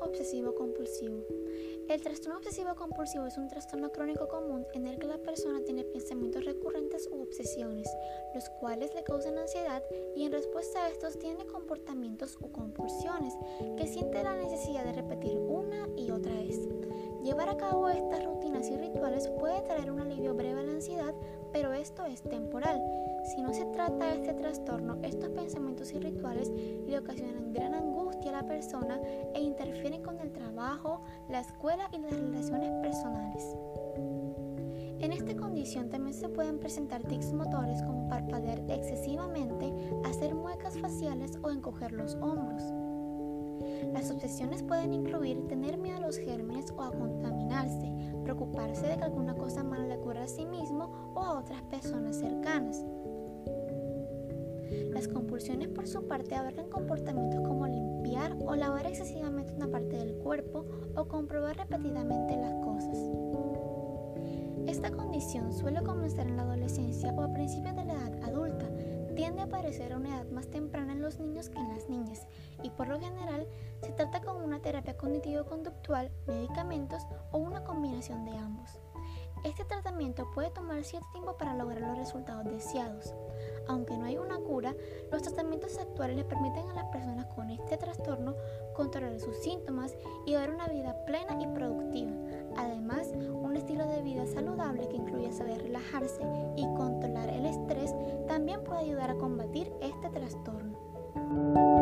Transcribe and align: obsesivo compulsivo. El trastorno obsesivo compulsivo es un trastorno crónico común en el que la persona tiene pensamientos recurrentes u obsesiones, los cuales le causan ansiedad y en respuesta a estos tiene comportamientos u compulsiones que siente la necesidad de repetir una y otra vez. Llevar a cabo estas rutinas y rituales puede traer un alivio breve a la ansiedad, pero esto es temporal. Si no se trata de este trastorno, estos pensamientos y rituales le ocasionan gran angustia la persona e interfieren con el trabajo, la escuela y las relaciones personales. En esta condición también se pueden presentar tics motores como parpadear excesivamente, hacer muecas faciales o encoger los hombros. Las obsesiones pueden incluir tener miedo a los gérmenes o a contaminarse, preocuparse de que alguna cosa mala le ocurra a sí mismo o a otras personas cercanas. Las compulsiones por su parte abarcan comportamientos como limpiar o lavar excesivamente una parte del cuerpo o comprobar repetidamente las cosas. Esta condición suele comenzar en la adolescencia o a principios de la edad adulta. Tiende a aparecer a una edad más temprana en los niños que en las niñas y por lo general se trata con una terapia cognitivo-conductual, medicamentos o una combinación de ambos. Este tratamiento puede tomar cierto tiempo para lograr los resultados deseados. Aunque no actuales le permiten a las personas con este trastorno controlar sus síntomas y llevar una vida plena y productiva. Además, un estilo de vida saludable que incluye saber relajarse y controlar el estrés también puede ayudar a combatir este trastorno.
obsesivo 0.00 0.54
compulsivo. 0.54 1.22
El 1.88 2.00
trastorno 2.00 2.38
obsesivo 2.38 2.74
compulsivo 2.74 3.26
es 3.26 3.36
un 3.36 3.48
trastorno 3.48 3.92
crónico 3.92 4.26
común 4.26 4.66
en 4.72 4.86
el 4.86 4.98
que 4.98 5.06
la 5.06 5.18
persona 5.18 5.60
tiene 5.64 5.84
pensamientos 5.84 6.44
recurrentes 6.44 7.08
u 7.12 7.22
obsesiones, 7.22 7.88
los 8.34 8.48
cuales 8.48 8.94
le 8.94 9.04
causan 9.04 9.38
ansiedad 9.38 9.82
y 10.16 10.24
en 10.24 10.32
respuesta 10.32 10.84
a 10.84 10.88
estos 10.88 11.18
tiene 11.18 11.46
comportamientos 11.46 12.36
u 12.40 12.50
compulsiones 12.50 13.34
que 13.76 13.86
siente 13.86 14.22
la 14.22 14.34
necesidad 14.34 14.84
de 14.84 14.92
repetir 14.92 15.38
una 15.38 15.88
y 15.96 16.10
otra 16.10 16.32
vez. 16.32 16.58
Llevar 17.22 17.48
a 17.48 17.56
cabo 17.56 17.88
estas 17.88 18.24
rutinas 18.24 18.68
y 18.68 18.76
rituales 18.76 19.28
puede 19.28 19.62
traer 19.62 19.90
un 19.90 20.00
alivio 20.00 20.34
breve 20.34 20.60
a 20.60 20.64
la 20.64 20.72
ansiedad, 20.72 21.14
pero 21.52 21.72
esto 21.72 22.04
es 22.04 22.22
temporal. 22.22 22.82
Si 23.24 23.40
no 23.40 23.54
se 23.54 23.64
trata 23.66 24.06
de 24.06 24.16
este 24.16 24.34
trastorno, 24.34 24.98
estos 25.02 25.30
pensamientos 25.30 25.92
y 25.92 25.98
rituales 25.98 26.50
le 26.50 26.98
ocasionan 26.98 27.52
gran 27.52 27.74
angustia 27.74 27.93
la 28.34 28.42
persona 28.42 29.00
e 29.34 29.40
interfieren 29.40 30.02
con 30.02 30.18
el 30.18 30.32
trabajo, 30.32 31.02
la 31.28 31.40
escuela 31.40 31.88
y 31.92 31.98
las 31.98 32.12
relaciones 32.12 32.70
personales. 32.82 33.56
En 34.98 35.12
esta 35.12 35.36
condición 35.36 35.88
también 35.88 36.14
se 36.14 36.28
pueden 36.28 36.58
presentar 36.58 37.02
tics 37.02 37.32
motores 37.32 37.82
como 37.82 38.08
parpadear 38.08 38.60
excesivamente, 38.68 39.72
hacer 40.04 40.34
muecas 40.34 40.78
faciales 40.78 41.38
o 41.42 41.50
encoger 41.50 41.92
los 41.92 42.14
hombros. 42.16 42.62
Las 43.92 44.10
obsesiones 44.10 44.62
pueden 44.62 44.92
incluir 44.92 45.46
tener 45.46 45.78
miedo 45.78 45.98
a 45.98 46.06
los 46.06 46.16
gérmenes 46.16 46.72
o 46.76 46.82
a 46.82 46.90
contaminarse, 46.90 47.94
preocuparse 48.24 48.86
de 48.86 48.96
que 48.96 49.04
alguna 49.04 49.34
cosa 49.34 49.62
mala 49.62 49.86
le 49.86 49.96
ocurra 49.96 50.24
a 50.24 50.28
sí 50.28 50.44
mismo 50.44 51.12
o 51.14 51.20
a 51.20 51.38
otras 51.38 51.62
personas 51.62 52.16
cercanas. 52.16 52.84
Las 54.92 55.08
compulsiones 55.08 55.68
por 55.68 55.86
su 55.86 56.06
parte 56.06 56.34
abarcan 56.34 56.68
comportamientos 56.68 57.40
como 57.40 57.66
limpiar 57.66 58.36
o 58.40 58.54
lavar 58.54 58.86
excesivamente 58.86 59.52
una 59.52 59.68
parte 59.68 59.96
del 59.96 60.14
cuerpo 60.14 60.64
o 60.96 61.08
comprobar 61.08 61.56
repetidamente 61.56 62.36
las 62.36 62.54
cosas. 62.64 62.98
Esta 64.66 64.90
condición 64.90 65.52
suele 65.52 65.82
comenzar 65.82 66.26
en 66.26 66.36
la 66.36 66.42
adolescencia 66.42 67.12
o 67.12 67.22
a 67.22 67.32
principios 67.32 67.76
de 67.76 67.84
la 67.84 67.92
edad 67.94 68.24
adulta. 68.24 68.66
Tiende 69.14 69.42
a 69.42 69.44
aparecer 69.44 69.92
a 69.92 69.96
una 69.98 70.16
edad 70.16 70.30
más 70.30 70.48
temprana 70.48 70.92
en 70.92 71.02
los 71.02 71.18
niños 71.20 71.48
que 71.48 71.58
en 71.58 71.68
las 71.68 71.88
niñas 71.88 72.26
y 72.62 72.70
por 72.70 72.88
lo 72.88 72.98
general 72.98 73.46
se 73.82 73.92
trata 73.92 74.20
con 74.22 74.42
una 74.42 74.60
terapia 74.60 74.96
cognitivo-conductual, 74.96 76.10
medicamentos 76.26 77.02
o 77.30 77.38
una 77.38 77.62
combinación 77.62 78.24
de 78.24 78.32
ambos. 78.32 78.80
Este 79.44 79.64
tratamiento 79.66 80.30
puede 80.32 80.50
tomar 80.50 80.82
cierto 80.84 81.06
tiempo 81.12 81.36
para 81.36 81.54
lograr 81.54 81.82
los 81.82 81.98
resultados 81.98 82.46
deseados. 82.46 83.14
Aunque 83.68 83.96
no 83.96 84.03
actuales 85.94 86.16
le 86.16 86.24
permiten 86.24 86.68
a 86.70 86.74
las 86.74 86.86
personas 86.86 87.26
con 87.26 87.50
este 87.50 87.76
trastorno 87.76 88.34
controlar 88.74 89.20
sus 89.20 89.36
síntomas 89.38 89.96
y 90.26 90.30
llevar 90.30 90.50
una 90.50 90.66
vida 90.66 90.96
plena 91.06 91.40
y 91.40 91.46
productiva. 91.46 92.10
Además, 92.56 93.12
un 93.14 93.56
estilo 93.56 93.86
de 93.86 94.02
vida 94.02 94.26
saludable 94.26 94.88
que 94.88 94.96
incluye 94.96 95.32
saber 95.32 95.62
relajarse 95.62 96.20
y 96.56 96.64
controlar 96.74 97.28
el 97.28 97.46
estrés 97.46 97.94
también 98.26 98.64
puede 98.64 98.80
ayudar 98.80 99.10
a 99.10 99.14
combatir 99.14 99.72
este 99.80 100.10
trastorno. 100.10 101.73